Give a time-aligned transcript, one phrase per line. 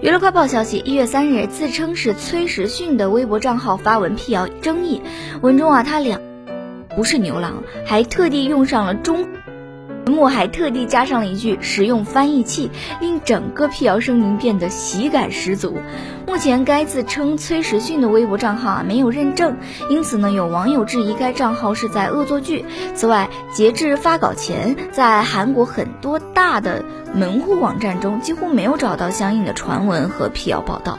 [0.00, 5.00] 娱乐快报消息，一月三日，自称是崔时训的微博账号发文辟谣争议，
[5.40, 6.20] 文中啊，他两
[6.94, 9.26] 不是牛郎，还特地用上了中。
[10.06, 12.70] 幕还特地加上了一句实用翻译器，
[13.00, 15.78] 令整个辟谣声明变得喜感十足。
[16.26, 19.56] 目前该自称崔时训的微博账号啊没有认证，
[19.88, 22.64] 因此呢有网友质疑该账号是在恶作剧。
[22.94, 26.84] 此外，截至发稿前，在韩国很多大的
[27.14, 30.98] 门户网站中几乎没有找到相应的传闻和辟谣报道。